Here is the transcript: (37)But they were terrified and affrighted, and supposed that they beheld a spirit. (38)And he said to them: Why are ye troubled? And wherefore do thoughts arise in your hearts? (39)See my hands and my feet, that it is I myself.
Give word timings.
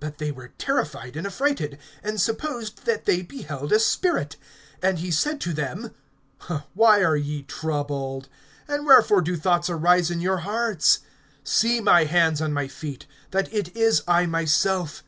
(37)But 0.00 0.16
they 0.16 0.30
were 0.32 0.54
terrified 0.56 1.18
and 1.18 1.26
affrighted, 1.26 1.76
and 2.02 2.18
supposed 2.18 2.86
that 2.86 3.04
they 3.04 3.20
beheld 3.20 3.72
a 3.72 3.78
spirit. 3.78 4.36
(38)And 4.80 4.96
he 5.00 5.10
said 5.10 5.38
to 5.42 5.52
them: 5.52 5.94
Why 6.72 7.02
are 7.04 7.14
ye 7.18 7.42
troubled? 7.42 8.30
And 8.66 8.86
wherefore 8.86 9.20
do 9.20 9.36
thoughts 9.36 9.68
arise 9.68 10.10
in 10.10 10.22
your 10.22 10.38
hearts? 10.38 11.00
(39)See 11.44 11.82
my 11.84 12.04
hands 12.04 12.40
and 12.40 12.54
my 12.54 12.68
feet, 12.68 13.04
that 13.32 13.52
it 13.52 13.76
is 13.76 14.02
I 14.08 14.24
myself. 14.24 15.02